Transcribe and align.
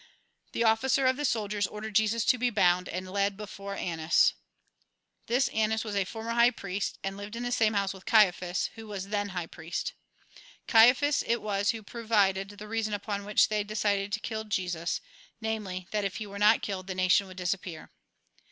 The 0.53 0.63
officer 0.63 1.05
of 1.05 1.15
the 1.15 1.25
soldiers 1.25 1.67
ordered 1.67 1.93
Jesus 1.93 2.25
to 2.25 2.39
be 2.39 2.49
bound, 2.49 2.89
and 2.89 3.07
led 3.11 3.37
before 3.37 3.75
Annas. 3.75 4.33
This 5.27 5.47
A 5.47 5.51
RECAPITULATION 5.51 5.69
217 5.69 5.71
Annas 5.71 5.83
was 5.83 5.95
a 5.95 6.11
former 6.11 6.31
high 6.31 6.49
priest, 6.49 6.97
and 7.03 7.15
lived 7.17 7.35
in 7.35 7.43
the 7.43 7.51
same 7.51 7.75
house 7.75 7.93
with 7.93 8.07
Caiaphas, 8.07 8.71
who 8.73 8.87
was 8.87 9.09
then 9.09 9.29
high 9.29 9.45
priest. 9.45 9.93
Caiaphas 10.65 11.23
it 11.27 11.39
was 11.39 11.69
who 11.69 11.83
provided 11.83 12.49
the 12.49 12.67
reason 12.67 12.95
upon 12.95 13.25
which 13.25 13.49
they 13.49 13.63
decided 13.63 14.11
to 14.13 14.19
kill 14.19 14.43
Jesus; 14.43 15.01
namely, 15.39 15.87
that 15.91 16.03
if 16.03 16.15
he 16.15 16.25
were 16.25 16.39
not 16.39 16.63
killed 16.63 16.87
the 16.87 16.95
nation 16.95 17.27
would 17.27 17.37
dis 17.37 17.53
appear. 17.53 17.91